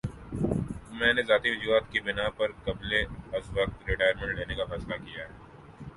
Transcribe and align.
میں 0.91 1.11
نے 1.13 1.23
ذاتی 1.23 1.49
وجوہات 1.51 1.91
کی 1.91 1.99
بِنا 2.05 2.27
پر 2.37 2.51
قبلازوقت 2.63 3.87
ریٹائرمنٹ 3.89 4.37
لینے 4.37 4.55
کا 4.55 4.65
فیصلہ 4.71 4.95
کِیا 4.97 5.19
ہے 5.19 5.33